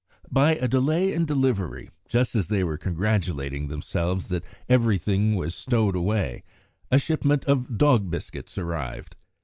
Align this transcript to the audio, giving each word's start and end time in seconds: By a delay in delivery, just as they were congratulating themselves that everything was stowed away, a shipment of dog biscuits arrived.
By 0.31 0.55
a 0.55 0.67
delay 0.67 1.13
in 1.13 1.25
delivery, 1.25 1.91
just 2.07 2.35
as 2.35 2.47
they 2.47 2.63
were 2.63 2.79
congratulating 2.79 3.67
themselves 3.67 4.29
that 4.29 4.43
everything 4.67 5.35
was 5.35 5.53
stowed 5.53 5.95
away, 5.95 6.41
a 6.89 6.97
shipment 6.97 7.45
of 7.45 7.77
dog 7.77 8.09
biscuits 8.09 8.57
arrived. 8.57 9.15